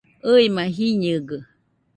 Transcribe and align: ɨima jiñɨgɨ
ɨima 0.31 0.63
jiñɨgɨ 0.75 1.37